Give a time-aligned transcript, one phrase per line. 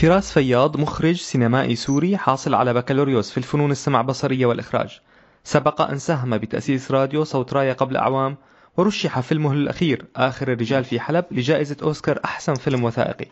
[0.00, 5.00] فراس فياض مخرج سينمائي سوري حاصل على بكالوريوس في الفنون السمع بصرية والإخراج.
[5.44, 8.36] سبق أن ساهم بتأسيس راديو صوت راية قبل أعوام
[8.76, 13.26] ورشح فيلمه الأخير آخر الرجال في حلب لجائزة أوسكار أحسن فيلم وثائقي.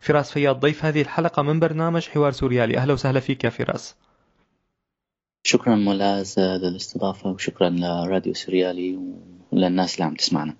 [0.00, 3.96] فراس فياض ضيف هذه الحلقة من برنامج حوار سوريالي أهلا وسهلا فيك يا فراس.
[5.46, 8.98] شكرا مولاز للاستضافة وشكرا لراديو سوريالي
[9.52, 10.56] وللناس اللي عم تسمعنا.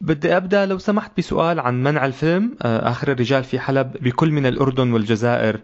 [0.00, 2.56] بدي أبدأ لو سمحت بسؤال عن منع الفيلم.
[2.62, 5.60] آه، آخر الرجال في حلب بكل من الأردن والجزائر.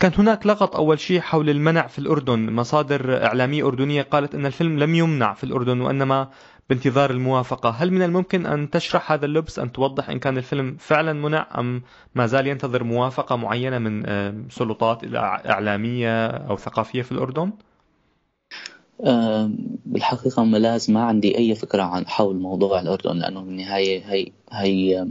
[0.00, 2.52] كان هناك لغط أول شيء حول المنع في الأردن.
[2.52, 6.28] مصادر إعلامية أردنية قالت أن الفيلم لم يمنع في الأردن وإنما
[6.70, 7.70] بانتظار الموافقة.
[7.70, 11.82] هل من الممكن أن تشرح هذا اللبس أن توضح إن كان الفيلم فعلا منع أم
[12.14, 17.52] ما زال ينتظر موافقة معينة من آه، سلطات إعلامية أو ثقافية في الأردن؟
[19.86, 25.06] بالحقيقة ملاز ما عندي أي فكرة عن حول موضوع الأردن لأنه بالنهاية هي هي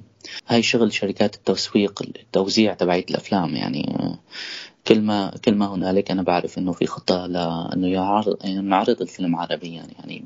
[0.47, 4.15] هي شغل شركات التسويق التوزيع تبعية الأفلام يعني
[4.87, 9.35] كل ما كل ما هنالك أنا بعرف إنه في خطة لأنه يعرض يعني نعرض الفيلم
[9.35, 10.23] عربيا يعني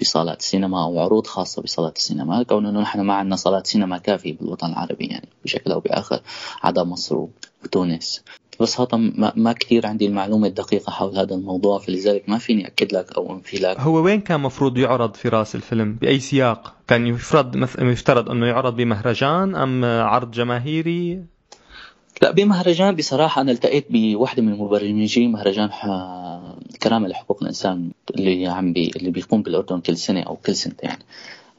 [0.00, 4.36] بصالات السينما أو عروض خاصة بصالات السينما كون إنه نحن ما عندنا صالات سينما كافية
[4.36, 6.20] بالوطن العربي يعني بشكل أو بآخر
[6.62, 7.26] عدا مصر
[7.64, 8.22] وتونس.
[8.60, 12.92] بس هذا ما, ما كثير عندي المعلومة الدقيقة حول هذا الموضوع فلذلك ما فيني أكد
[12.92, 13.80] لك أو أنفي لك.
[13.80, 18.76] هو وين كان مفروض يعرض في راس الفيلم؟ بأي سياق؟ كان يفرض يفترض أنه يعرض
[18.76, 21.22] بمهرجان أم عرض جماهيري؟
[22.22, 25.70] لا بمهرجان بصراحة أنا التقيت بواحدة من مبرمجي مهرجان
[26.74, 30.90] الكرامة لحقوق الإنسان اللي عم بي اللي بيقوم بالأردن كل سنة أو كل سنتين.
[30.90, 31.02] يعني.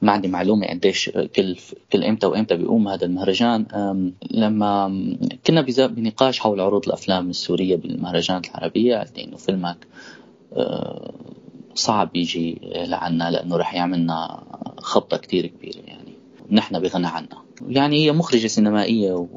[0.02, 1.58] ما عندي معلومة قديش كل
[1.94, 3.66] كل إمتى وإمتى بيقوم هذا المهرجان.
[4.32, 4.88] لما
[5.48, 9.88] كنا بنقاش حول عروض الأفلام السورية بالمهرجانات العربية قالت لي إنه فيلمك
[10.54, 11.12] أه،
[11.76, 14.44] صعب يجي لعنا لأنه رح يعملنا
[14.78, 16.14] خبطة كتير كبيرة يعني.
[16.52, 17.42] نحن بغنى عنا.
[17.68, 19.28] يعني هي مخرجة سينمائية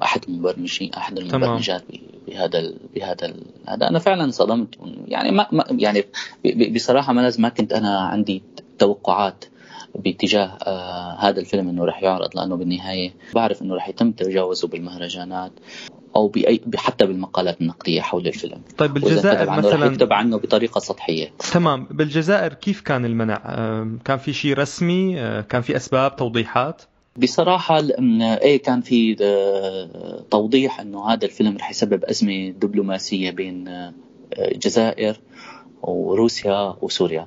[0.00, 1.84] وأحد المبرمجين أحد المبرمجات
[2.26, 3.34] بهذا بهذا
[3.68, 3.88] هذا.
[3.88, 4.68] أنا فعلا صدمت
[5.08, 6.04] يعني ما يعني
[6.74, 8.42] بصراحة ما لازم ما كنت أنا عندي
[8.78, 9.44] توقعات
[9.94, 15.52] باتجاه آه هذا الفيلم إنه رح يعرض لأنه بالنهاية بعرف إنه رح يتم تجاوزه بالمهرجانات
[16.16, 18.62] أو باي حتى بالمقالات النقدية حول الفيلم.
[18.78, 21.32] طيب بالجزائر مثلا يكتب عنه بطريقة سطحية.
[21.52, 21.86] تمام.
[21.90, 23.36] بالجزائر كيف كان المنع؟
[24.04, 26.82] كان في شيء رسمي؟ آه، كان في أسباب توضيحات؟
[27.16, 27.82] بصراحة
[28.42, 33.92] إيه كان في آه، توضيح إنه هذا الفيلم رح يسبب أزمة دبلوماسية بين آه،
[34.38, 35.20] الجزائر
[35.82, 37.26] وروسيا وسوريا.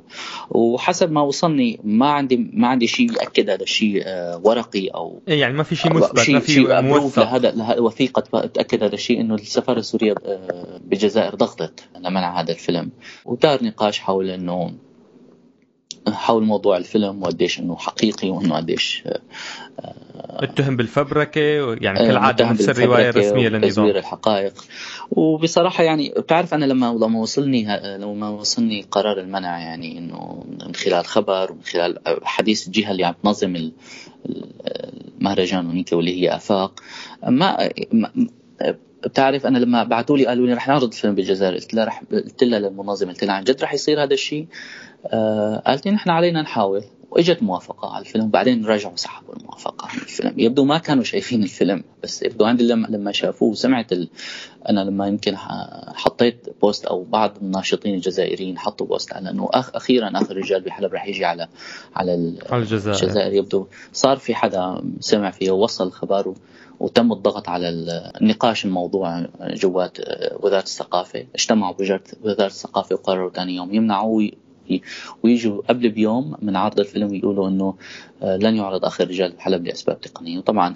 [0.50, 5.42] وحسب ما وصلني ما عندي ما عندي شيء يأكد هذا الشيء آه، ورقي أو إيه،
[5.42, 7.24] يعني ما في شيء مثبت ما في موثق.
[7.38, 11.84] لهذا وثيقه تأكد هذا الشيء إنه السفارة السورية آه، بالجزائر ضغطت.
[12.00, 12.92] لمنع هذا الفيلم.
[13.26, 14.72] ودار نقاش حول إنه
[16.10, 19.04] حول موضوع الفيلم وقديش إنه حقيقي وإنه قديش
[20.30, 21.42] اتهم بالفبركة
[21.82, 23.86] يعني كالعادة نفس الروايه الرسميه للنظام.
[23.86, 24.54] الحقائق.
[25.12, 31.06] وبصراحة يعني بتعرف أنا لما لما وصلني لما وصلني قرار المنع يعني إنه من خلال
[31.06, 33.72] خبر ومن خلال حديث الجهه اللي عم تنظم
[35.20, 36.80] المهرجان هنيك واللي هي آفاق.
[37.28, 37.70] ما
[39.04, 42.44] بتعرف أنا لما بعثوا لي قالوا لي رح نعرض الفيلم بالجزائر قلت لها رح قلت
[42.44, 44.91] لها للمنظمة قلت لها عن جد رح يصير هذا الشيء؟ آه
[45.66, 46.84] قالت لي نحن علينا نحاول.
[47.12, 50.34] وإجت موافقة على الفيلم وبعدين رجعوا سحبوا الموافقة على الفيلم.
[50.38, 54.10] يبدو ما كانوا شايفين الفيلم بس يبدو عندي لما لما شافوه وسمعت ال...
[54.70, 55.38] أنا لما يمكن
[55.96, 59.76] حطيت post أو بعض الناشطين الجزائريين حطوا post على إنه أخ...
[59.76, 61.48] أخيرا آخر رجال بحلب رح يجي على
[61.96, 62.14] على
[62.54, 62.96] الجزائر.
[62.96, 63.34] الجزائر.
[63.34, 66.34] يبدو صار في حدا سمع فيه ووصل الخبر
[66.80, 67.70] وتم الضغط على
[68.22, 69.98] النقاش الموضوع جوات
[70.40, 71.26] وزارة الثقافة.
[71.36, 74.22] اجتمعوا بوزاره الثقافة وقرروا ثاني يوم يمنعوا
[75.24, 77.76] ويجوا قبل بيوم من عرض الفيلم يقولوا إنه
[78.22, 80.38] آه، لن يعرض آخر رجال بحلب لأسباب تقنية.
[80.38, 80.76] وطبعا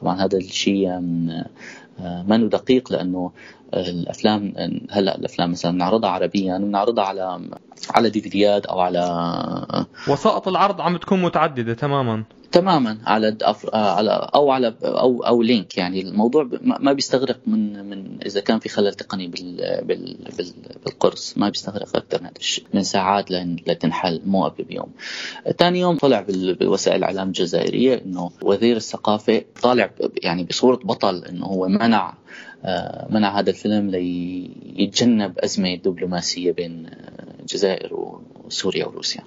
[0.00, 3.32] طبعا هذا الشيء آه، ما دقيق لأنه
[3.74, 4.52] الأفلام
[4.90, 7.40] هلأ الأفلام مثلا نعرضها عربيا بنعرضها على
[7.90, 9.00] على ديفيديات أو على
[10.08, 12.24] وسائط العرض عم تكون متعددة تماما.
[12.52, 13.36] تماما على
[13.72, 18.68] على أو على أو أو لينك يعني الموضوع ما بيستغرق من من إذا كان في
[18.68, 20.16] خلل تقني بال بال
[20.84, 22.30] بالقرص ما بيستغرق أكثر من
[22.74, 24.92] من ساعات لتنحل مو قبل بيوم.
[25.58, 29.90] ثاني يوم طلع بوسائل الاعلام الجزائريه إنه وزير الثقافة طالع
[30.22, 32.14] يعني بصورة بطل إنه هو منع
[32.64, 36.90] آه، منع هذا الفيلم ليتجنب أزمة دبلوماسية بين
[37.40, 39.22] الجزائر وسوريا وروسيا.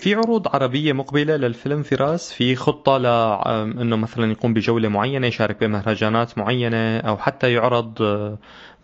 [0.00, 6.38] في عروض عربية مقبلة للفيلم فراس؟ في خطة لأنه مثلا يقوم بجولة معينة يشارك بمهرجانات
[6.38, 8.38] معينة أو حتى يعرض آه،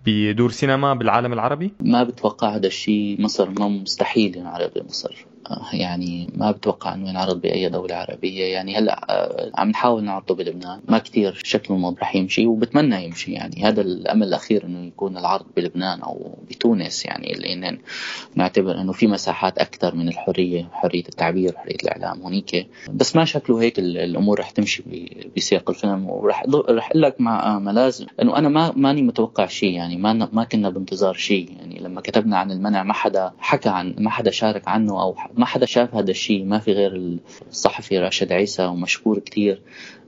[0.06, 5.26] بدور سينما بالعالم العربي؟ ما بتوقع هذا الشيء مصر؟ ما مستحيل ينعرض بمصر.
[5.73, 8.44] يعني ما بتوقع إنه ينعرض بأي دولة عربية.
[8.44, 10.81] يعني هلأ آه، عم نحاول نعرضه بلبنان.
[10.89, 13.33] ما كثير شكله رح يمشي وبتمنى يمشي.
[13.33, 17.05] يعني هذا الأمل الأخير إنه يكون العرض بلبنان أو بتونس.
[17.05, 17.79] يعني لأن
[18.35, 22.67] نعتبر إنه في مساحات أكثر من الحرية حرية التعبير حرية الإعلام هونيك.
[22.91, 24.83] بس ما شكله هيك الأمور رح تمشي
[25.37, 28.06] بسياق الفيلم ورح رح أقول لك مع ملازم.
[28.23, 29.73] إنه أنا ما ماني متوقع شيء.
[29.73, 31.53] يعني ما ما كنا بانتظار شيء.
[31.59, 35.46] يعني لما كتبنا عن المنع ما حدا حكى عن ما حدا شارك عنه أو ما
[35.46, 37.19] حدا شاف هذا الشيء ما في غير
[37.50, 39.61] الصحفي راشد عيسى ومشكور كثير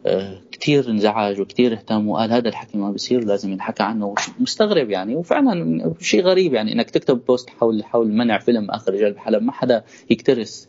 [0.06, 4.14] آه، كثير انزعج وكثير اهتم وقال هذا الحكي ما بصير لازم ينحكى عنه.
[4.40, 9.12] مستغرب يعني وفعلا شيء غريب يعني إنك تكتب بوست حول حول منع فيلم آخر رجال
[9.12, 10.66] بحلب ما حدا يكترث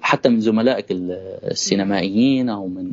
[0.00, 2.92] حتى من زملائك السينمائيين أو من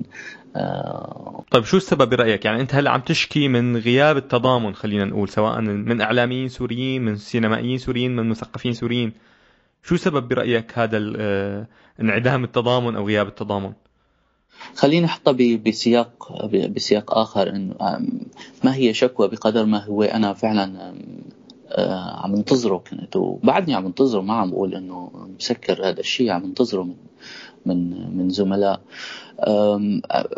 [0.56, 5.30] آه طيب شو السبب برأيك؟ يعني أنت هلأ عم تشكي من غياب التضامن خلينا نقول
[5.30, 9.14] سواء من إعلاميين سوريين من سينمائيين سوريين من مثقفين سوريين.
[9.88, 11.68] شو سبب برأيك هذا آه،
[12.02, 13.74] انعدام التضامن أو غياب التضامن؟
[14.76, 17.76] خليني احطها بسياق بسياق آخر انه
[18.64, 20.94] ما هي شكوى بقدر ما هو أنا فعلا
[21.72, 23.16] آه، عم انتظره كنت.
[23.16, 26.96] وبعدني عم انتظره ما عم بقول إنه مسكر هذا الشيء عم انتظره من
[27.66, 28.82] من من زملاء.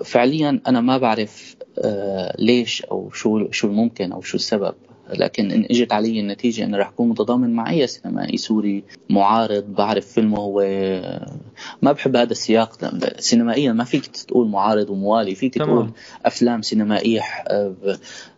[0.05, 4.75] فعليا أنا ما بعرف آه، ليش أو شو شو الممكن أو شو السبب.
[5.13, 10.07] لكن إن إجت علي النتيجة انه رح أكون متضامن مع أي سينمائي سوري معارض بعرف
[10.07, 10.61] فيلمه هو
[11.81, 15.67] ما بحب هذا السياق سينمائيا ما فيك تقول معارض وموالي فيك تمام.
[15.67, 15.91] تقول
[16.25, 17.21] أفلام سينمائية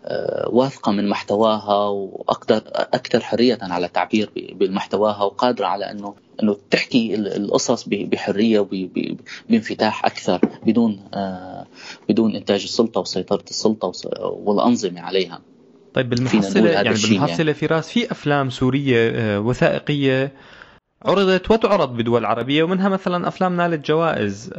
[0.05, 7.15] آه، واثقة من محتواها وأقدر أكثر حرية على التعبير بمحتواها وقادرة على إنه إنه تحكي
[7.15, 11.65] القصص بحرية وبانفتاح أكثر بدون آه،
[12.09, 13.91] بدون إنتاج السلطة وسيطرة السلطة
[14.21, 15.41] والأنظمة عليها
[15.93, 17.53] طيب بالمحصلة يعني بالمحصلة يعني.
[17.53, 20.33] فراس في أفلام سورية آه، وثائقية
[21.05, 24.53] عرضت وتعرض بدول عربية ومنها مثلا أفلام نالت جوائز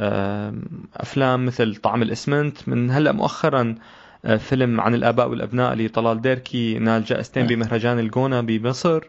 [0.96, 3.74] أفلام مثل طعم الإسمنت من هلأ مؤخرا
[4.24, 7.54] آه، فيلم عن الآباء والأبناء لطلال ديركي نال جائزتين نعم.
[7.54, 9.04] بمهرجان الجونة بمصر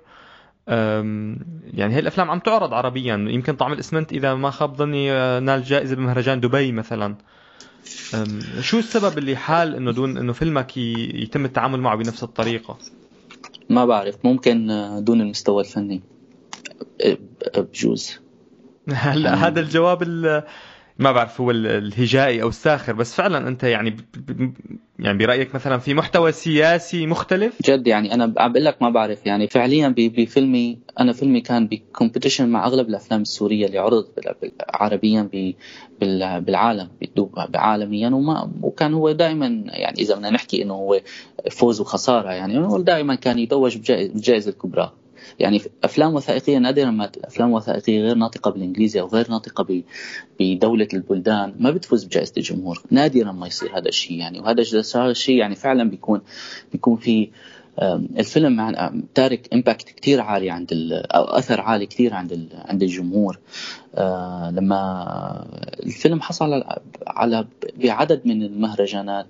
[0.67, 5.63] يعني هي الأفلام عم تعرض عربيا يمكن طعم الإسمنت إذا ما خاب ظني آه، نال
[5.63, 7.15] جائزة بمهرجان دبي مثلا
[8.61, 12.77] شو السبب اللي حال إنه دون إنه فيلمك يتم التعامل معه بنفس الطريقة؟
[13.69, 16.01] ما بعرف ممكن آه، دون المستوى الفني
[17.55, 18.19] بجوز
[18.89, 20.03] هلا هذا الجواب
[20.99, 23.97] ما بعرف هو الهجائي أو الساخر بس فعلا أنت يعني
[24.99, 29.25] يعني برأيك مثلا في محتوى سياسي مختلف؟ جد يعني أنا عم بقول لك ما بعرف
[29.25, 34.19] يعني فعليا بفيلمي أنا فيلمي كان ب competition مع أغلب الأفلام السورية اللي عرضت
[34.69, 35.29] عربيا
[36.39, 36.89] بالعالم
[37.55, 41.01] عالميا وما وكان هو دائما يعني إذا بدنا نحكي إنه هو
[41.51, 44.93] فوز وخسارة يعني دائما كان يتوج بالجائزه الكبرى.
[45.39, 49.83] يعني أفلام وثائقية نادرا ما أفلام وثائقية غير ناطقة بالإنجليزي أو غير ناطقة
[50.39, 54.61] بدولة البلدان ما بتفوز بجائزة الجمهور نادرا ما يصير هذا الشيء يعني وهذا
[54.95, 56.21] الشيء يعني فعلا بيكون
[56.71, 57.29] بيكون في
[58.19, 63.39] الفيلم تارك امباكت كثير عالي عند أو أثر عالي كثير عند عند الجمهور.
[63.95, 65.45] آه، لما
[65.83, 66.63] الفيلم حصل
[67.07, 69.25] على بعدد من المهرجانات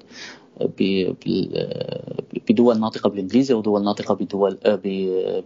[2.50, 4.57] بدول ناطقة بالإنجليزي ودول ناطقة بدول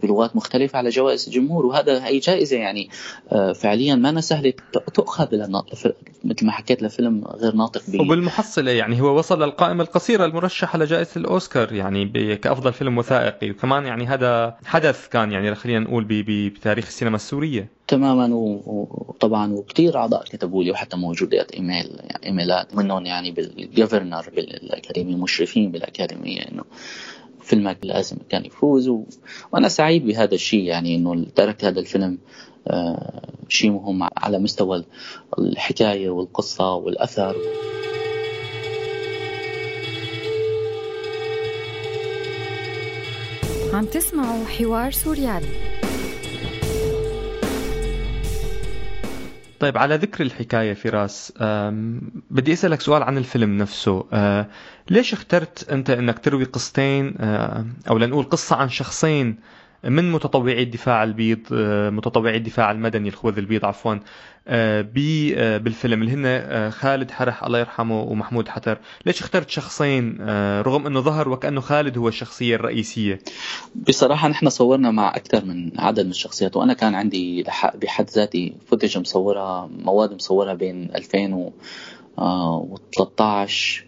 [0.02, 2.90] بلغات مختلفة على جوائز الجمهور وهذا هي جائزة يعني
[3.32, 4.52] آه، فعليا ما سهله
[4.94, 5.28] تؤخذ
[6.24, 11.10] مثل ما حكيت لفيلم غير ناطق بي وبالمحصلة يعني هو وصل للقائمة القصيرة المرشحة لجائزة
[11.16, 16.04] الأوسكار يعني كأفضل فيلم وثائقي وكمان يعني هذا حدث كان يعني خلينا نقول
[16.48, 17.77] بتاريخ السينما السورية.
[17.88, 18.34] تماما
[18.66, 25.70] وطبعا وكثير أعضاء كتبوا لي وحتى موجودات إيميل يعني إيميلات منهم يعني بالجفرنر بالاكاديميه مشرفين
[25.72, 26.64] بالأكاديمية إنه
[27.40, 28.88] فيلمك لازم كان يفوز.
[28.88, 29.04] و...
[29.52, 32.18] وأنا سعيد بهذا الشيء يعني إنه ترك هذا الفيلم
[32.68, 34.84] آه شيء مهم على مستوى
[35.38, 37.36] الحكاية والقصة والأثر.
[43.72, 45.77] عم تسمعوا حوار سوريالي.
[49.60, 51.32] طيب على ذكر الحكاية فراس
[52.30, 54.06] بدي أسألك سؤال عن الفيلم نفسه.
[54.12, 54.46] أه،
[54.90, 59.36] ليش اخترت أنت أنك تروي قصتين أه، أو لنقول قصة عن شخصين
[59.84, 63.94] من متطوعي الدفاع البيض أه، متطوعي الدفاع المدني الخوذ البيض عفوا
[65.58, 68.78] بالفيلم اللي هن خالد حرح الله يرحمه ومحمود حتر.
[69.06, 70.16] ليش اخترت شخصين؟
[70.60, 73.18] رغم إنه ظهر وكأنه خالد هو الشخصية الرئيسية.
[73.88, 77.44] بصراحة نحن صورنا مع أكثر من عدد من الشخصيات وأنا كان عندي
[77.74, 83.84] بحد ذاتي فوتج مصورها مواد مصورها بين 2013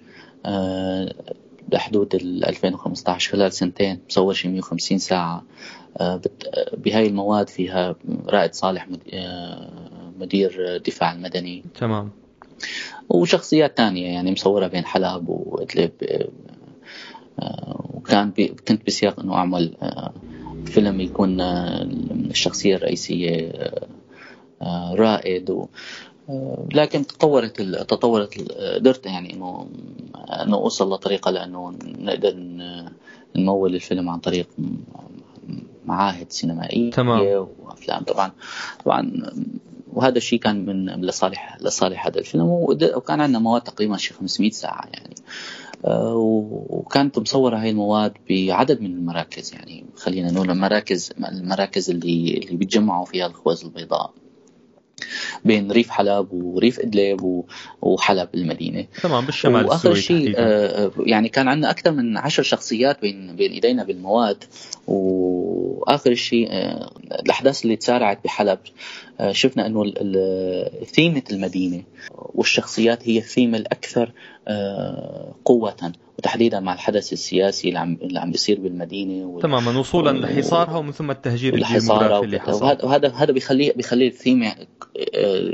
[1.68, 5.44] بحدود ال 2015 خلال سنتين مصور شي 150 ساعة.
[6.72, 8.88] بهاي المواد فيها رائد صالح
[10.18, 11.64] مدير الدفاع المدني.
[11.74, 12.10] تمام.
[13.08, 15.92] وشخصيات تانية يعني مصورة بين حلب وإدلب
[17.38, 20.12] آه، وكان بي كنت بسياق إنه أعمل آه،
[20.64, 21.82] فيلم يكون آه،
[22.30, 23.52] الشخصية الرئيسية
[24.92, 25.66] رائد و
[26.74, 29.66] لكن تطورت تطورت قدرت يعني إنه
[30.42, 32.34] إنه اوصل لطريقة لأنه نقدر
[33.36, 34.48] نمول الفيلم عن طريق
[35.90, 37.46] معاهد سينمائية تمام.
[37.58, 38.02] وأفلام.
[38.04, 38.32] طبعا
[38.84, 39.12] طبعا
[39.92, 42.44] وهذا الشيء كان من لصالح لصالح هذا الفيلم.
[42.46, 45.14] وكان عندنا مواد تقريبا شي 500 ساعة يعني.
[45.84, 46.14] آه،
[46.70, 49.84] وكانت مصورة هاي المواد بعدد من المراكز يعني.
[49.96, 54.14] خلينا نقول المراكز المراكز اللي اللي بيتجمعوا فيها الخبز البيضاء.
[55.44, 57.44] بين ريف حلب وريف إدلب
[57.82, 58.86] وحلب المدينة.
[59.02, 63.84] تمام بالشمال وآخر شيء آه يعني كان عندنا أكثر من عشر شخصيات بين بين إيدينا
[63.84, 64.44] بالمواد.
[65.80, 68.58] وآخر شيء آه الأحداث اللي تسارعت بحلب
[69.20, 69.92] آه شفنا إنه
[70.84, 71.82] ثيمة المدينة
[72.14, 74.12] والشخصيات هي الثيمة الأكثر
[74.48, 79.40] آه قوة وتحديدا مع الحدث السياسي اللي عم اللي عم بيصير بالمدينة و...
[79.40, 82.64] تماما وصولا لحصارها ومن ثم التهجير الديموغرافي اللي حصل.
[82.64, 84.54] وهذا وهذا بيخلي بيخلي الثيمة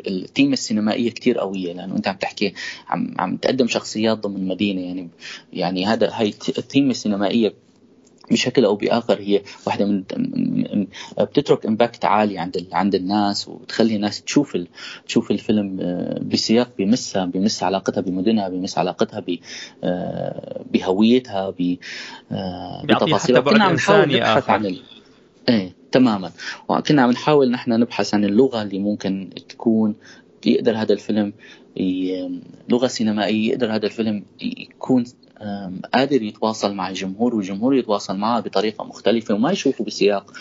[0.07, 2.55] الثيمة السينمائية كثير قوية لأنه أنت عم تحكي
[2.89, 5.09] عم عم تقدم شخصيات ضمن مدينة يعني
[5.53, 6.29] يعني هذا هي
[6.59, 7.55] الثيمة السينمائية
[8.31, 10.03] بشكل أو بآخر هي واحدة من
[11.19, 14.59] بتترك امباكت عالي عند عند الناس وتخلي الناس تشوف
[15.07, 19.25] تشوف الفيلم آه، بسياق بمسها بمس علاقتها بمدنها بمس علاقتها
[19.85, 21.55] آه، بهويتها
[22.33, 23.41] آه، بتفاصيلها.
[23.41, 24.81] كنا عم نحاول نبحث عن ال...
[25.49, 26.31] إيه تماما.
[26.69, 29.95] وكنا عم نحاول نحن نبحث عن اللغة اللي ممكن تكون
[30.47, 31.33] يقدر هذا الفيلم
[32.69, 35.05] لغة سينمائية يقدر هذا الفيلم يكون
[35.95, 40.33] قادر يتواصل مع الجمهور والجمهور يتواصل معه بطريقة مختلفة وما يشوفه بسياق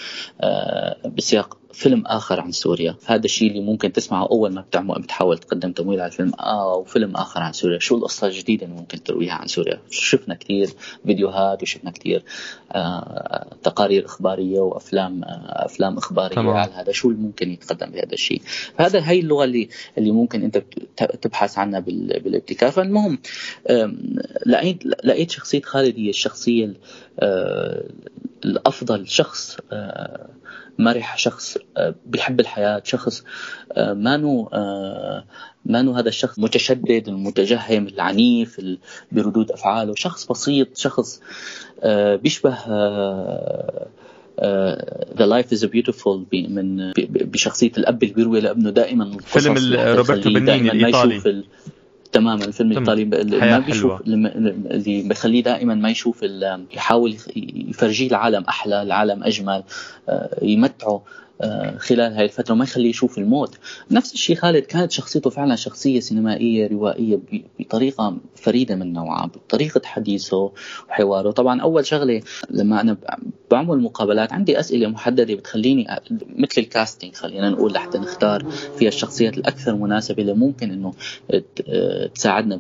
[0.42, 2.96] آه، بسياق فيلم آخر عن سوريا.
[3.06, 6.32] هذا الشيء اللي ممكن تسمعه أول ما بتعمل بتحاول تقدم تمويل على الفيلم.
[6.40, 7.80] آه، أو فيلم آخر عن سوريا.
[7.80, 10.70] شو القصة الجديده اللي ممكن ترويها عن سوريا؟ شفنا كثير
[11.06, 12.24] فيديوهات وشفنا كثير
[12.72, 16.60] آه، تقارير إخبارية وأفلام أفلام إخبارية طبعا.
[16.60, 16.92] على هذا.
[16.92, 18.42] شو اللي ممكن يتقدم بهذا الشيء؟
[18.78, 20.64] فهذا هي اللغة اللي اللي ممكن أنت
[21.22, 22.72] تبحث عنها بالابتكار.
[22.72, 23.20] فالمهم
[24.46, 26.74] لقيت لقيت شخصية خالد هي الشخصية
[28.46, 29.58] الأفضل شخص
[30.80, 33.24] مرح شخص آه، بيحب الحياة شخص
[33.72, 35.24] آه، مانو آه،
[35.66, 38.62] مانو هذا الشخص متشدد المتجهم العنيف
[39.12, 39.94] بردود أفعاله.
[39.96, 41.22] شخص بسيط شخص
[42.24, 42.58] بيشبه
[45.18, 48.70] the Life Is Beautiful من بشخصية الأب اللي بيروي لأبنه.
[48.70, 51.44] دائما فيلم روبرتو بنيني الإيطالي.
[52.12, 56.24] تماما الفيلم الايطالي ما بيشوف اللي بخليه دائما ما يشوف
[56.74, 57.18] يحاول
[57.70, 59.64] يفرجيه العالم أحلى العالم أجمل
[60.10, 61.02] آه، يمتعه.
[61.78, 63.58] خلال هاي الفترة وما يخليه يشوف الموت.
[63.92, 67.20] نفس الشيء خالد كانت شخصيته فعلا شخصية سينمائية روائية
[67.60, 70.52] بطريقة فريدة من نوعها بطريقة حديثه
[70.90, 72.98] وحواره طبعا أول شغلة لما أنا
[73.52, 75.88] بعمل مقابلات عندي أسئلة محددة بتخليني
[76.36, 78.46] مثل الكاستنج خلينا نقول لحتى نختار
[78.78, 80.94] فيها الشخصيات الأكثر مناسبة اللي ممكن إنه
[82.16, 82.60] تساعدنا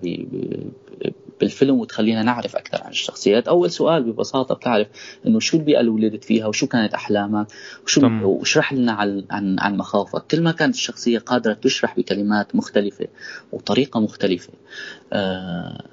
[1.39, 3.48] بالفيلم وتخلينا نعرف أكثر عن الشخصيات.
[3.48, 4.88] أول سؤال ببساطة بتعرف
[5.27, 7.48] إنه شو البيئة اللي ولدت فيها وشو كانت أحلامك؟
[7.84, 10.24] وشو واشرح لنا عن عن عن مخاوفك.
[10.32, 13.08] كل ما كانت الشخصية قادرة تشرح بكلمات مختلفة
[13.51, 14.54] وطريقة مختلفة
[15.13, 15.84] آه،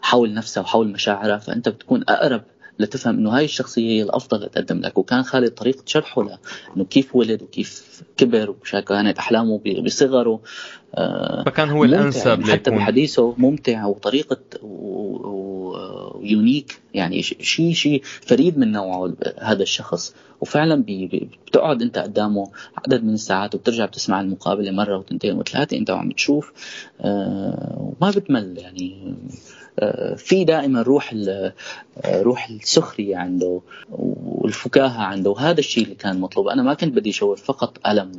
[0.00, 2.42] حول نفسها وحول مشاعرها فأنت بتكون أقرب
[2.78, 4.98] لتفهم إنه هاي الشخصية هي الأفضل تقدم لك.
[4.98, 6.38] وكان خالد طريقة شرحه له
[6.76, 10.40] انه كيف ولد وكيف كبر وشو كانت أحلامه بصغره.
[11.46, 14.38] فكان هو الأنسب يعني حتى بحديثه ممتع وطريقة
[16.22, 20.14] ويونيك يعني شيء شيء فريد من نوعه هذا الشخص.
[20.40, 20.84] وفعلا
[21.46, 26.52] بتقعد أنت قدامه عدد من الساعات وبترجع بتسمع المقابلة مرة وثنتين وثلاثة أنت وعم تشوف
[27.00, 29.14] آه، وما بتمل يعني.
[30.16, 31.14] في دائما روح
[32.06, 35.30] روح السخرية عنده والفكاهة عنده.
[35.30, 36.48] وهذا الشيء اللي كان مطلوب.
[36.48, 38.12] أنا ما كنت بدي أشوف فقط ألم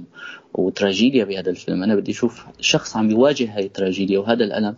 [0.54, 1.84] وتراجيديا بهذا الفيلم.
[1.84, 4.76] أنا بدي أشوف شخص عم يواجه هاي التراجيديا وهذا الألم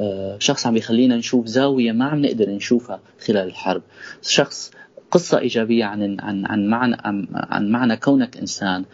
[0.00, 3.82] آه، شخص عم يخلينا نشوف زاوية ما عم نقدر نشوفها خلال الحرب.
[4.22, 4.70] شخص
[5.10, 6.96] قصة إيجابية عن عن عن معنى
[7.34, 8.84] عن معنى كونك إنسان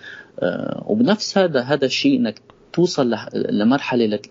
[0.40, 2.40] آه، وبنفس هذا هذا الشيء إنك
[2.72, 4.30] توصل لمرحلة لك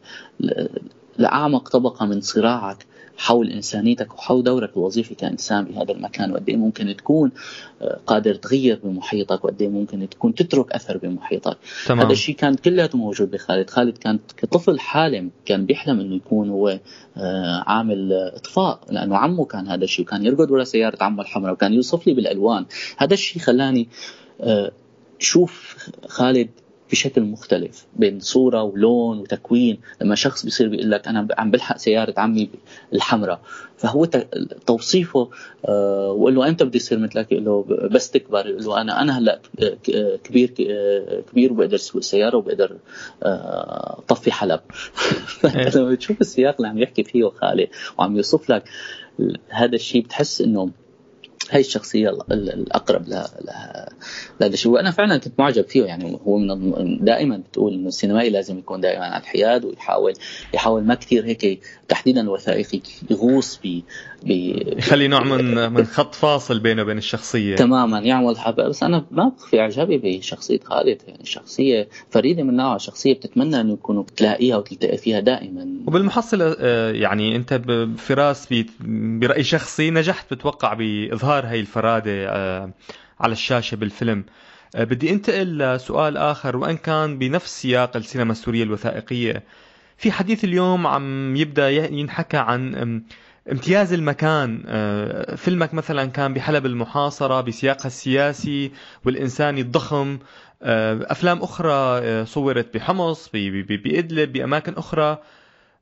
[1.17, 2.85] لأعمق طبقة من صراعك.
[3.17, 7.31] حول إنسانيتك وحول دورك الوظيفي كإنسان بهذا المكان وقد إيه ممكن تكون
[7.81, 11.57] آه، قادر تغير بمحيطك وقد إيه ممكن تكون تترك أثر بمحيطك.
[11.85, 12.01] تمام.
[12.01, 13.69] هذا الشيء كان كلياته موجود بخالد.
[13.69, 16.79] خالد كان كطفل حالم كان بيحلم إنه يكون هو
[17.17, 21.73] آه، عامل إطفاء لأنه عمه كان هذا الشيء وكان يرقد ورا سيارة عمه الحمراء وكان
[21.73, 22.65] يوصف لي بالألوان.
[22.97, 23.87] هذا الشيء خلاني
[24.41, 24.71] آه،
[25.19, 26.49] شوف خالد
[26.91, 29.77] بشكل مختلف بين صورة ولون وتكوين.
[30.01, 32.49] لما شخص بيصير بيقول لك أنا عم بلحق سيارة عمي
[32.93, 33.41] الحمراء
[33.77, 34.05] فهو
[34.65, 35.29] توصيفه
[35.65, 38.47] آه وقال له أنت بدي يصير مثلك؟ يقول له بس تكبر.
[38.47, 39.39] يقول له أنا أنا هلأ
[40.23, 40.49] كبير
[41.31, 42.77] كبير وبقدر اسوق سيارة وبقدر
[43.23, 44.59] آه طفي حلب.
[45.75, 47.67] لما بتشوف السياق اللي عم يحكي فيه خالد
[47.97, 48.63] وعم يوصف لك
[49.49, 50.69] هذا الشيء بتحس إنه
[51.51, 54.71] هاي الشخصية الأقرب لهذا الشيء.
[54.71, 55.83] وأنا فعلا كنت معجب فيه.
[55.83, 60.13] يعني هو من دائما بتقول إنه السينمائي لازم يكون دائما على الحياد ويحاول
[60.53, 63.55] يحاول ما كثير هيك تحديدا الوثائقي يغوص
[64.25, 67.55] يخلي نوع من من خط فاصل بينه وبين الشخصية.
[67.55, 68.67] تماما يعمل حبة.
[68.67, 71.01] بس أنا ما بخفي إعجابي بشخصية خالد.
[71.07, 75.67] يعني شخصية فريدة من نوعها شخصية بتتمنى إنه يكونوا تلاقيها وتلتقي فيها دائما.
[75.87, 78.47] وبالمحصلة آه، يعني أنت بفراس
[79.19, 82.71] برأي شخصي نجحت بتوقع بإظهار هاي الفرادة آه،
[83.19, 84.23] على الشاشة بالفيلم.
[84.75, 86.57] آه، بدي أنتقل لسؤال آخر.
[86.57, 89.43] وإن كان بنفس سياق السينما السورية الوثائقية
[89.97, 93.01] في حديث اليوم عم يبدأ ينحكى عن
[93.51, 98.71] امتياز المكان آه، فيلمك مثلا كان بحلب المحاصرة بسياقها السياسي
[99.05, 100.19] والإنساني الضخم
[100.61, 105.17] أفلام أخرى صورت بحمص بإدلب بأماكن أخرى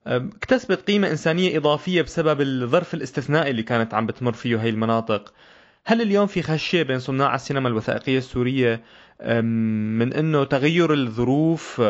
[0.07, 5.33] اكتسبت قيمة إنسانية إضافية بسبب الظرف الاستثنائي اللي كانت عم بتمر فيه هاي المناطق
[5.85, 8.81] هل اليوم في خشية بين صناع السينما الوثائقية السورية
[9.99, 11.81] من أنه تغير الظروف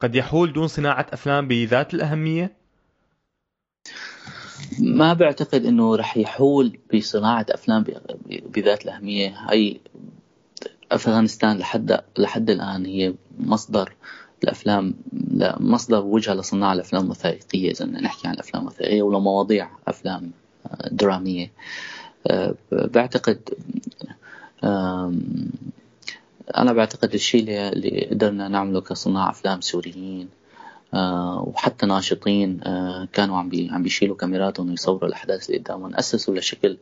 [0.00, 2.65] قد يحول دون صناعة أفلام بذات الأهمية؟
[4.78, 7.84] ما بعتقد إنه رح يحول بصناعة أفلام
[8.26, 9.36] بذات الأهمية.
[9.50, 9.76] هي
[10.92, 13.92] أفغانستان لحد لحد الآن هي مصدر
[14.44, 14.94] الافلام
[15.60, 20.30] مصدر وجهة لصناع الأفلام الوثائقية إذا نحكي عن الأفلام الوثائقية ولا مواضيع أفلام
[20.66, 21.50] آه، درامية.
[22.26, 23.38] آه، بعتقد
[26.56, 30.28] أنا بعتقد الشيء اللي قدرنا نعمله كصناع أفلام سوريين
[30.92, 32.60] وحتى ناشطين
[33.12, 35.94] كانوا عم عم بيشيلوا كاميراتهم ويصوروا الأحداث اللي قدامهم.
[35.94, 36.78] أسسوا لشكل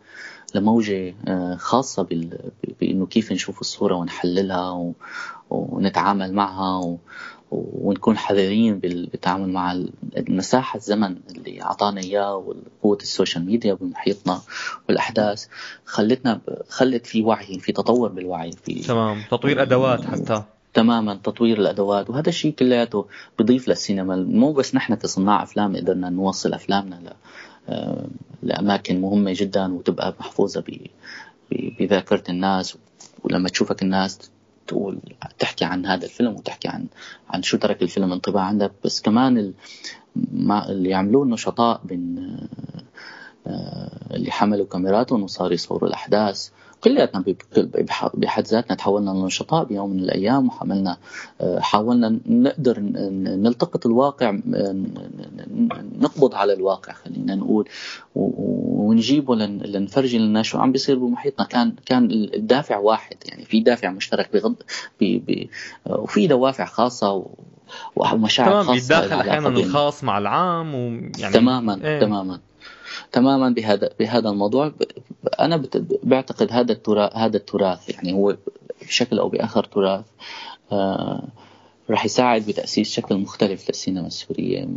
[0.55, 1.15] لموجة
[1.57, 2.07] خاصة
[2.81, 4.93] بإنه كيف نشوف الصورة ونحللها
[5.51, 6.99] ونتعامل معها
[7.51, 9.73] ونكون حذرين بالتعامل مع
[10.17, 14.41] المساحة الزمن اللي أعطانا إياه وقوة ال social media بمحيطنا
[14.89, 15.47] والأحداث.
[15.85, 19.23] خلتنا خلت في وعي في تطور بالوعي في تمام.
[19.31, 20.43] تطوير أدوات حتى.
[20.75, 23.07] تماما تطوير الأدوات وهذا الشيء كلياته
[23.39, 24.17] بضيف للسينما.
[24.17, 27.13] مو بس نحن كصناع أفلام قدرنا نوصل أفلامنا ل...
[27.69, 28.07] آه،
[28.43, 30.87] لأماكن مهمة جدا وتبقى محفوظة ب...
[31.79, 32.77] بذاكرة الناس.
[33.25, 34.31] ولما تشوفك الناس
[34.67, 34.99] تقول
[35.39, 36.87] تحكي عن هذا الفيلم وتحكي عن
[37.31, 38.73] عن شو ترك الفيلم انطباع عندك.
[38.85, 39.53] بس كمان ال...
[40.33, 42.37] ما اللي يعملوه النشطاء بين
[43.47, 46.49] آه، اللي حملوا كاميراتهم وصاروا يصوروا الأحداث.
[46.85, 47.25] كلياتنا
[48.15, 50.97] بحد ذاتنا تحولنا لنشطاء بيوم من الأيام وحملنا
[51.41, 54.39] آه، حاولنا نقدر نلتقط الواقع
[56.01, 57.69] نقبض على الواقع خلينا نقول.
[58.15, 61.47] ونجيبه لنفرجي للناس شو عم بيصير بمحيطنا.
[61.47, 64.55] كان كان الدافع واحد يعني في دافع مشترك بغض
[65.01, 65.51] بي
[65.87, 67.27] وفي دوافع خاصة
[67.97, 72.01] ومشاعر تمام خاصة بيتداخل أحيانا الخاص مع العام ويعني تماما إيه.
[72.01, 72.41] تماما.
[73.13, 74.73] تماما بهذا بهذا الموضوع.
[75.41, 75.63] أنا
[76.03, 78.37] بعتقد هذا التراث هذا التراث يعني هو
[78.83, 80.05] بشكل أو بآخر تراث
[80.73, 81.29] آه
[81.91, 84.69] راح يساعد بتأسيس شكل مختلف للسينما السورية.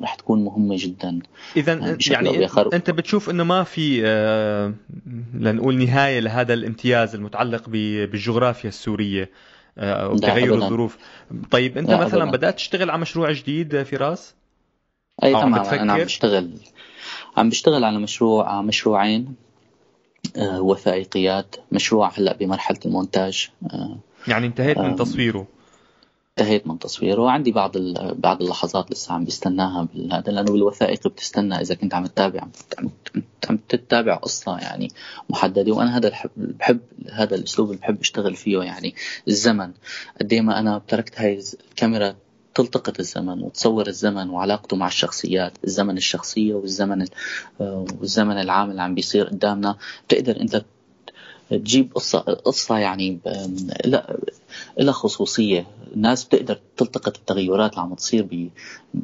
[0.00, 1.18] راح تكون مهمة جدا.
[1.56, 4.74] اذا آه، يعني أنت بتشوف إنه ما في آه
[5.34, 9.30] لنقول نهاية لهذا الامتياز المتعلق بالجغرافيا السورية
[9.78, 10.98] آه، أو تغير الظروف.
[11.50, 12.36] طيب أنت مثلا أبداً.
[12.36, 14.34] بدأت تشتغل على مشروع جديد فراس؟
[15.22, 16.50] أي تمام أنا عم بشتغل.
[17.36, 19.34] عم بشتغل على مشروع مشروعين
[20.36, 21.56] آه، وثائقيات.
[21.72, 25.46] مشروع هلأ بمرحلة المونتاج آه، يعني انتهيت من تصويره.
[26.38, 27.22] انتهيت من تصويره.
[27.22, 27.78] وعندي بعض
[28.18, 32.40] بعض اللحظات لسه عم بستناها بهذا لأنه بالوثائق بتستنى إذا كنت عم تتابع
[32.78, 32.90] عم
[33.48, 34.88] عم تتابع قصة يعني
[35.30, 35.72] محددة.
[35.72, 36.80] وأنا هذا بحب
[37.12, 38.94] هذا الأسلوب اللي بحب أشتغل فيه يعني
[39.28, 39.72] الزمن.
[40.20, 42.14] قد ما أنا تركت هاي الكاميرا
[42.54, 47.06] تلتقط الزمن وتصور الزمن وعلاقته مع الشخصيات الزمن الشخصية والزمن
[47.60, 49.76] والزمن العام اللي عم بيصير قدامنا.
[50.08, 50.64] بتقدر انت
[51.50, 53.18] تجيب قصة قصة يعني
[54.78, 55.66] لها خصوصية.
[55.94, 58.50] الناس بتقدر تلتقط التغيرات اللي عم تصير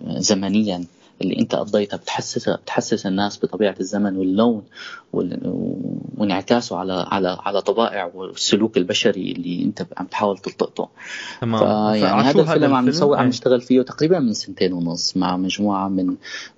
[0.06, 0.84] زمنيا.
[1.22, 4.62] اللي انت قضيتها بتحسس بتحسس الناس بطبيعة الزمن واللون
[5.12, 10.88] وانعكاسه على على على طبائع والسلوك البشري اللي انت عم تحاول تلتقطه.
[11.40, 11.94] تمام.
[11.94, 16.06] يعني هذا الفيلم عم نسوي عم نشتغل فيه تقريبا من سنتين ونص مع مجموعة من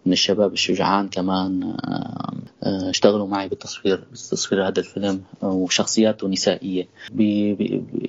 [0.07, 6.89] من الشباب الشجعان كمان آه، آه، اشتغلوا معي بالتصوير بتصوير هذا الفيلم وشخصياته نسائية.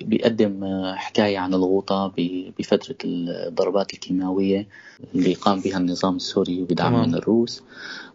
[0.06, 0.60] بيقدم
[0.94, 2.12] حكاية عن الغوطة
[2.58, 4.66] بفترة الضربات الكيماوية
[5.14, 6.43] اللي قام بها النظام السوري.
[6.48, 7.62] بدعم من الروس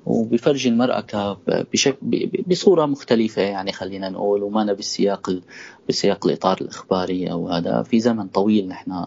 [0.05, 5.39] وبيفرجي المرأة بشكل بصورة مختلفة يعني خلينا نقول وما بالسياق
[5.89, 7.83] بسياق الإطار الإخباري أو هذا.
[7.83, 9.05] في زمن طويل نحن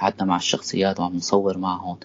[0.00, 1.96] قعدنا مع الشخصيات وعم نصور معهم.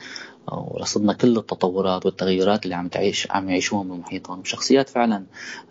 [0.47, 5.23] ورصدنا كل التطورات والتغيرات اللي عم تعيش عم يعيشوهم بمحيطهم وشخصيات فعلا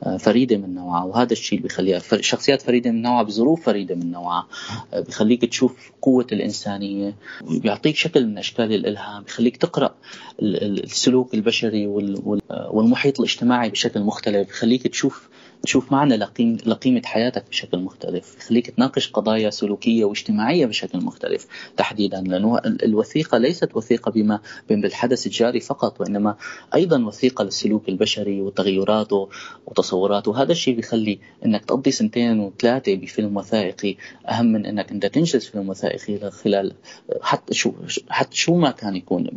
[0.03, 4.11] آه، فريدة من نوعها وهذا الشيء اللي بيخليها شخصيات فريدة من نوعها بظروف فريدة من
[4.11, 4.47] نوعها
[4.95, 9.95] آه، بيخليك تشوف قوة الإنسانية بيعطيك شكل من أشكال الإلهام بيخليك تقرأ
[10.43, 15.29] السلوك البشري آه، والمحيط الاجتماعي بشكل مختلف بيخليك تشوف
[15.63, 18.37] تشوف معنى لقيم لقيمة حياتك بشكل مختلف.
[18.39, 21.47] يخليك تناقش قضايا سلوكية واجتماعية بشكل مختلف.
[21.77, 26.37] تحديدا لأنه الوثيقة ليست وثيقة بما بالحدث الجاري فقط وإنما
[26.75, 29.29] أيضا وثيقة للسلوك البشري وتغيراته
[29.67, 30.31] وتصوراته.
[30.31, 33.97] وهذا الشيء بيخلي أنك تقضي سنتين وثلاثة بفيلم وثائقي.
[34.29, 36.73] أهم من أنك أنت تنجز فيلم وثائقي خلال
[37.21, 37.73] حتى شو
[38.09, 39.31] حتى شو ما كان يكون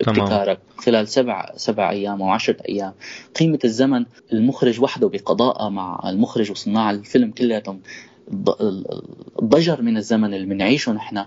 [0.00, 0.60] ابتكارك.
[0.76, 2.92] خلال سبع سبع أيام أو عشرة أيام.
[3.40, 7.80] قيمة الزمن المخرج وحده بقضاء مع المخرج وصناع الفيلم كلياتهم.
[9.42, 11.24] الضجر من الزمن اللي بنعيشه نحن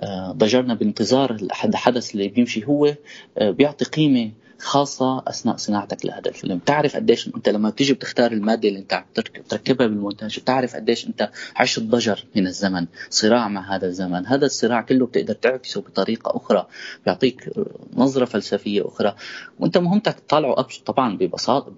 [0.00, 1.30] آه، ضجرنا بانتظار
[1.64, 2.94] الحدث اللي بيمشي هو
[3.38, 6.58] آه، بيعطي قيمة خاصة أثناء صناعتك لهذا الفيلم.
[6.58, 11.80] تعرف قديش أنت لما بتيجي بتختار المادة اللي أنت بتركبها بالمونتاج بتعرف قديش أنت عشت
[11.82, 14.26] ضجر من الزمن صراع مع هذا الزمن.
[14.26, 16.66] هذا الصراع كله بتقدر تعكسه بطريقة أخرى
[17.04, 17.50] بيعطيك
[17.96, 19.14] نظرة فلسفية أخرى.
[19.58, 21.72] وأنت مهمتك تطلعه طبعا ببساطة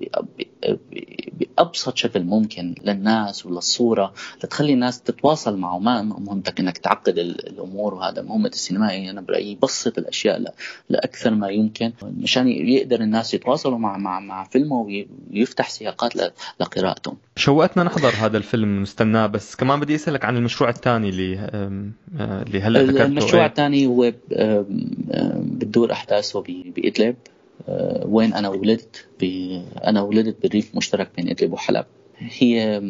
[1.33, 4.12] بأبسط شكل ممكن للناس وللصورة
[4.44, 5.79] لتخلي الناس تتواصل معه.
[5.79, 10.55] ما مهمتك أنك تعقد الأمور وهذا مهمة السينمائي أنا برأيي يبسط الأشياء
[10.90, 14.88] لأكثر ما يمكن مشان يقدر الناس يتواصلوا مع مع مع فيلمه
[15.33, 16.12] ويفتح سياقات
[16.61, 17.14] لقراءته.
[17.37, 22.61] شوقتنا نحضر هذا الفيلم نستناه بس كمان بدي أسألك عن المشروع الثاني اللي آه، اللي
[22.61, 23.05] هلأ ذكرته.
[23.05, 24.12] المشروع إيه؟ الثاني هو
[25.40, 27.16] بتدور أحداثه بإدلب.
[28.07, 29.07] وين أنا ولدت
[29.87, 31.85] أنا ولدت بالريف مشترك بين إدلب وحلب.
[32.18, 32.83] هي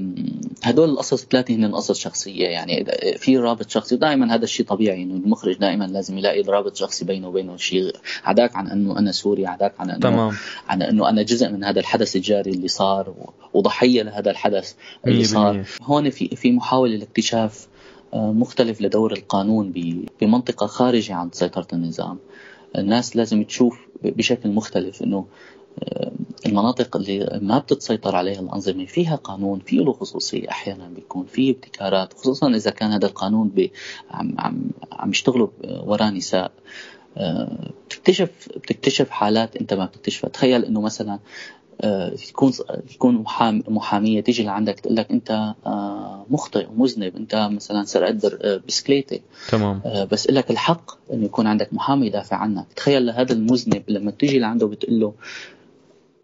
[0.62, 2.86] هدول القصص الثلاثه هن قصص شخصية يعني
[3.18, 3.96] في رابط شخصي.
[3.96, 7.96] دائما هذا الشيء طبيعي إنه المخرج دائما لازم يلاقي رابط شخصي بينه وبينه شيء.
[8.24, 10.32] عداك عن أنه أنا سوري عداك عن أنه تمام.
[10.68, 13.14] عن أنه أنا جزء من هذا الحدث الجاري اللي صار
[13.54, 14.74] وضحية لهذا الحدث
[15.06, 15.64] اللي صار.
[15.82, 17.68] هون في في محاولة لاكتشاف
[18.14, 19.72] آه، مختلف لدور القانون
[20.20, 22.18] بمنطقة خارجة عن سيطرة النظام.
[22.78, 25.26] الناس لازم تشوف بشكل مختلف إنه
[26.46, 32.12] المناطق اللي ما بتتسيطر عليها الأنظمة فيها قانون فيه له خصوصية أحيانا بيكون فيه ابتكارات
[32.12, 33.72] خصوصا إذا كان هذا القانون بي
[34.10, 36.52] عم عم عم يشتغلوا وراء نساء.
[37.16, 40.30] آه، بتكتشف بتكتشف حالات أنت ما بتكتشفها.
[40.30, 41.18] تخيل إنه مثلا
[41.84, 43.24] يكون آه، يكون
[43.68, 48.26] محامية تيجي لعندك تقول لك أنت آه، مخطئ ومذنب أنت مثلا سرقت
[48.68, 49.80] بسكليته تمام.
[50.10, 52.66] بس لك الحق انه يكون عندك محامي يدافع عنك.
[52.76, 55.14] تخيل لهذا المذنب لما تيجي لعنده بتقول له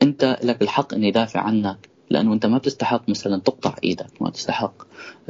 [0.03, 4.75] أنت لك الحق اني دافع عنك لأنه أنت ما بتستحق مثلا تقطع إيدك ما تستحق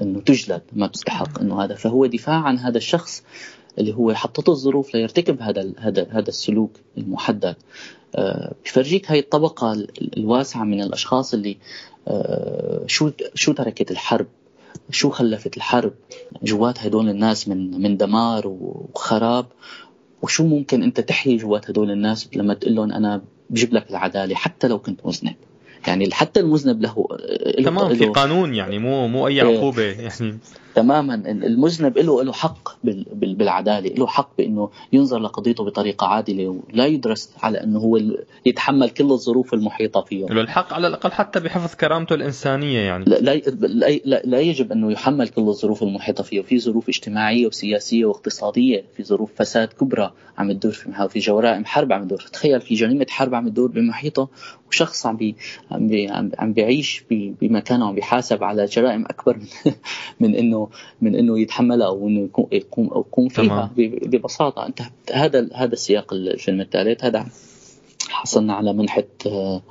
[0.02, 1.74] أنه تجلد ما تستحق أنه هذا.
[1.74, 3.22] فهو دفاع عن هذا الشخص
[3.78, 7.44] اللي هو حطته الظروف ليرتكب هذا هذا هذا السلوك المحدد.
[7.44, 8.01] آه،
[8.64, 11.56] بفرجيك هاي الطبقة الواسعة من الأشخاص اللي
[12.08, 14.26] آه، شو شو تركت الحرب؟
[14.90, 15.92] شو خلفت الحرب؟
[16.42, 19.46] جوات هدول الناس من من دمار وخراب.
[20.22, 24.68] وشو ممكن أنت تحيي جوات هدول الناس لما تقول لهم أنا بجيب لك العدالة حتى
[24.68, 25.34] لو كنت مذنب؟
[25.86, 27.06] يعني حتى المذنب له
[27.64, 29.58] تمام في قانون يعني مو مو أي إيه.
[29.58, 30.38] عقوبة يعني.
[30.74, 31.14] تماما.
[31.26, 32.68] المذنب له له حق
[33.12, 38.00] بالعدالة له حق بإنه ينظر لقضيته بطريقة عادلة ولا يدرس على أنه هو
[38.46, 40.26] يتحمل كل الظروف المحيطة فيه.
[40.26, 43.04] له الحق على الأقل حتى بحفظ كرامته الإنسانية يعني.
[43.04, 43.40] لا, لا,
[44.04, 46.42] لا, لا يجب أنه يحمل كل الظروف المحيطة فيه.
[46.42, 51.92] في ظروف اجتماعية وسياسية واقتصادية في ظروف فساد كبرى عم تدور في في جرائم حرب
[51.92, 52.20] عم تدور.
[52.32, 54.28] تخيل في جريمة حرب عم تدور بمحيطة
[54.68, 55.36] وشخص عم بي
[55.70, 56.08] عم بي
[56.38, 59.72] عم بيعيش بمكانه عم بيحاسب على جرائم أكبر من,
[60.20, 60.61] من إنه
[61.00, 64.66] من إنه يتحملها أو إنه يكون يقوم أو يقوم فيها ببساطة.
[64.66, 67.04] أنت هذا هذا السياق الفيلم الثالث.
[67.04, 67.26] هذا
[68.10, 69.62] حصلنا على منحة آه،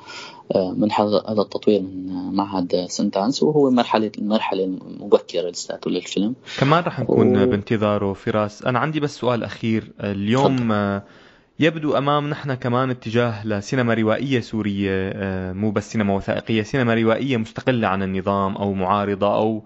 [0.56, 6.36] آه، منحة هذا التطوير من معهد سنتانس وهو مرحلة المرحلة المبكرة لساته للفيلم.
[6.60, 7.46] كمان رح نكون و...
[7.46, 8.64] بانتظاره فراس.
[8.64, 9.92] أنا عندي بس سؤال أخير.
[10.00, 11.02] اليوم فضل.
[11.62, 17.38] يبدو أمام نحن كمان اتجاه لسينما روائية سورية آه، مو بس سينما وثائقية سينما روائية
[17.38, 19.62] مستقلة عن النظام أو معارضة أو آه،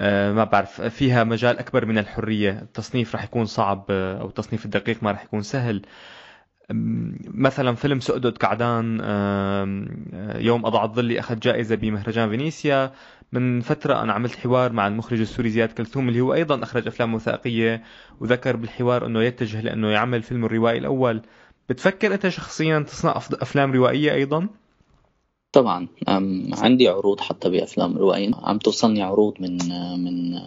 [0.00, 2.50] ما بعرف فيها مجال أكبر من الحرية.
[2.50, 5.82] التصنيف رح يكون صعب أو التصنيف الدقيق ما رح يكون سهل.
[7.34, 8.98] مثلا فيلم سؤدد كعدان
[10.36, 12.92] يوم أضعت ظلي أخذ جائزة بمهرجان فينيسيا.
[13.32, 17.14] من فترة أنا عملت حوار مع المخرج السوري زياد كلثوم اللي هو أيضا أخرج أفلام
[17.14, 17.82] وثائقية
[18.20, 21.22] وذكر بالحوار أنه يتجه لأنه يعمل فيلم الروائي الأول.
[21.68, 24.48] بتفكر أنت شخصيا تصنع أفلام روائية أيضا؟
[25.52, 25.88] طبعا
[26.52, 29.58] عندي عروض حتى بأفلام روائية عم توصلني عروض من
[30.04, 30.40] من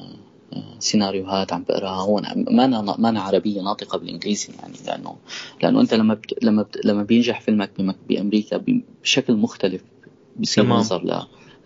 [0.79, 2.23] سيناريوهات عم بقراها هون.
[2.35, 5.15] ما أنا ما أنا عربية ناطقة بالإنجليزي يعني لأنه
[5.63, 7.69] لأنه أنت لما بت لما بت لما بينجح فيلمك
[8.09, 8.63] بأمريكا
[9.03, 9.81] بشكل مختلف
[10.39, 11.03] بصير نظر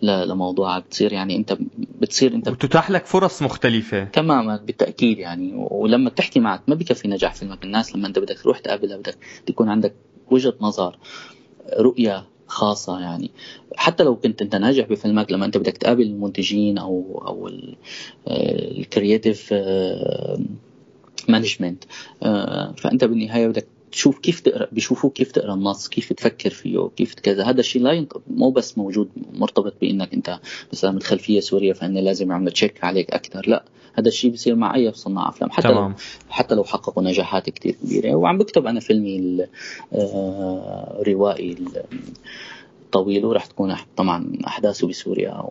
[0.02, 1.58] ل لموضوعك بتصير يعني أنت
[2.00, 4.04] بتصير أنت وتتاح لك فرص مختلفة.
[4.04, 5.52] تماما بالتأكيد يعني.
[5.54, 7.64] ولما بتحكي معك ما بكفي نجاح فيلمك.
[7.64, 9.94] الناس لما أنت بدك تروح تقابلها بدك تكون عندك
[10.30, 10.98] وجهة نظر
[11.78, 13.30] رؤية خاصة يعني.
[13.76, 17.50] حتى لو كنت أنت ناجح بفيلمك لما أنت بدك تقابل المنتجين أو أو
[18.30, 19.54] الكرييتيف
[21.28, 21.84] management
[22.22, 27.14] آه، فأنت بالنهاية بدك تشوف كيف تقرأ بيشوفوك كيف تقرأ النص كيف تفكر فيه كيف
[27.14, 27.44] كذا.
[27.44, 30.40] هذا الشيء لا مو بس موجود مرتبط بإنك أنت
[30.72, 33.48] مثلا من خلفيه سورية فإن لازم يعملوا check عليك أكثر.
[33.48, 35.90] لا هذا الشيء بيصير مع اي صناع أفلام حتى تمام.
[35.90, 35.94] لو
[36.30, 38.14] حتى لو حققوا نجاحات كثير كبيرة.
[38.14, 39.46] وعم بكتب أنا فيلمي
[39.92, 41.84] الروائي آه،
[42.92, 45.44] طويل وراح تكون طبعا أحداثه بسوريا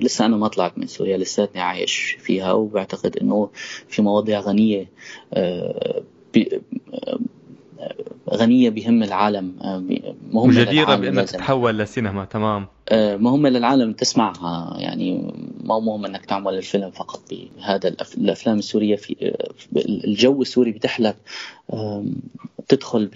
[0.00, 2.52] ولسه أنا ما طلعت من سوريا لساتني عايش فيها.
[2.52, 3.50] وبعتقد إنه
[3.88, 4.88] في مواضيع غنية
[8.34, 9.78] غنية بهم العالم آه،
[10.32, 12.66] مهمة وجديرة بأنك تتحول لسينما تمام.
[12.88, 17.88] آه، مهمة للعالم تسمعها يعني ما مهم إنك تعمل الفيلم فقط بهذا
[18.18, 21.00] الأفلام السورية في آه، الجو السوري بيتيح
[22.72, 23.10] لك تدخل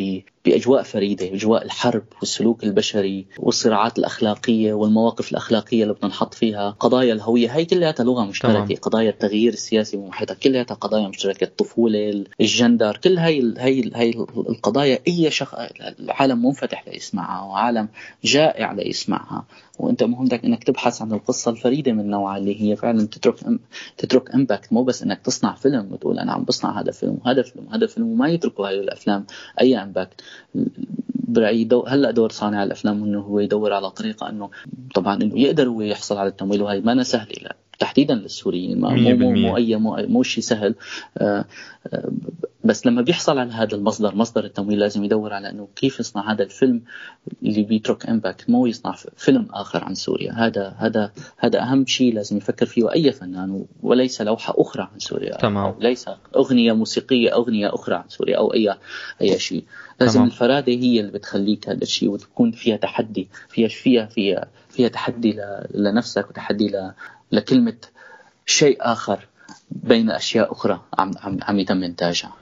[0.45, 7.49] بأجواء فريدة، اجواء الحرب والسلوك البشري والصراعات الأخلاقية والمواقف الأخلاقية اللي بنحط فيها، قضايا الهوية
[7.49, 8.77] هي كلها لغة مشتركة، تمام.
[8.83, 15.31] قضايا التغيير السياسي بمحيطها كلها قضايا مشتركة، الطفولة، الجندر، كل هي هي هي القضايا أي
[15.31, 15.55] شخص
[16.01, 17.89] العالم منفتح ليسمعها وعالم
[18.25, 19.45] جائع ليسمعها،
[19.79, 23.35] وأنت مهمتك إنك تبحث عن القصة الفريدة من نوعها اللي هي فعلا تترك
[23.99, 27.67] تترك impact مو بس إنك تصنع فيلم وتقول أنا عم بصنع هذا فيلم وهذا فيلم
[27.67, 29.27] وهذا فيلم وما يتركوا هاي الأفلام
[29.61, 30.21] اي impact
[31.15, 34.51] برايي دو هلأ دور صانع الأفلام إنه هو يدور على طريقة إنه
[34.95, 38.81] طبعا إنه يقدر هو يحصل على التمويل وهي ما سهله لا تحديدا للسوريين.
[38.81, 40.75] مو مو مو اي مو, مو شيء سهل.
[41.19, 41.45] آه،
[41.93, 42.13] آه،
[42.65, 46.43] بس لما بيحصل على هذا المصدر مصدر التمويل لازم يدور على إنه كيف يصنع هذا
[46.43, 46.83] الفيلم
[47.43, 50.33] اللي بيترك impact مو يصنع فيلم آخر عن سوريا.
[50.33, 55.37] هذا هذا هذا أهم شيء لازم يفكر فيه أي فنان وليس لوحة أخرى عن سوريا.
[55.37, 55.75] تمام.
[55.81, 58.75] ليس أغنية موسيقية أغنية أخرى عن سوريا أو اي
[59.21, 59.65] أي شيء
[60.01, 60.27] لازم تمام.
[60.27, 63.29] الفرادة هي اللي بتخليك هذا الشيء وتكون فيها تحدي.
[63.49, 65.39] فيها فيها فيها فيها تحدي
[65.75, 66.73] لنفسك وتحدي
[67.33, 67.77] لكلمة
[68.47, 69.27] شيء آخر
[69.71, 72.33] بين أشياء أخرى عم عم, عم يتم إنتاجها.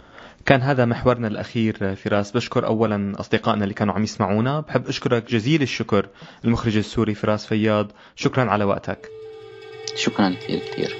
[0.46, 2.33] كان هذا محورنا الأخير فراس.
[2.33, 4.61] بشكر أولا أصدقائنا اللي كانوا عم يسمعونا.
[4.61, 6.09] بحب أشكرك جزيل الشكر
[6.44, 7.92] المخرج السوري فراس فياض.
[8.16, 9.09] شكرا على وقتك.
[9.96, 10.96] شكرا كثير كثير.